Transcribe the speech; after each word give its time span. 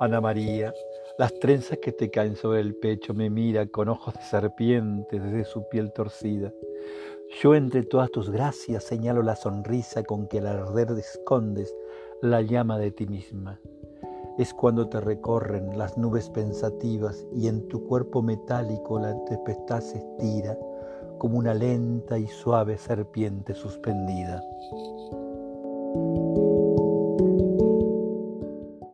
Ana 0.00 0.20
María, 0.20 0.72
las 1.18 1.34
trenzas 1.40 1.78
que 1.78 1.90
te 1.90 2.08
caen 2.08 2.36
sobre 2.36 2.60
el 2.60 2.76
pecho 2.76 3.14
me 3.14 3.30
mira 3.30 3.66
con 3.66 3.88
ojos 3.88 4.14
de 4.14 4.22
serpiente 4.22 5.18
desde 5.18 5.44
su 5.44 5.68
piel 5.68 5.92
torcida. 5.92 6.52
Yo 7.42 7.56
entre 7.56 7.82
todas 7.82 8.08
tus 8.12 8.30
gracias 8.30 8.84
señalo 8.84 9.22
la 9.22 9.34
sonrisa 9.34 10.04
con 10.04 10.28
que 10.28 10.38
al 10.38 10.46
arder 10.46 10.92
escondes 10.92 11.74
la 12.22 12.42
llama 12.42 12.78
de 12.78 12.92
ti 12.92 13.06
misma. 13.06 13.60
Es 14.38 14.54
cuando 14.54 14.88
te 14.88 15.00
recorren 15.00 15.76
las 15.76 15.98
nubes 15.98 16.30
pensativas 16.30 17.26
y 17.34 17.48
en 17.48 17.66
tu 17.66 17.84
cuerpo 17.84 18.22
metálico 18.22 19.00
la 19.00 19.16
tempestad 19.24 19.80
se 19.80 19.98
estira 19.98 20.56
como 21.18 21.38
una 21.38 21.54
lenta 21.54 22.18
y 22.18 22.28
suave 22.28 22.78
serpiente 22.78 23.52
suspendida. 23.52 24.40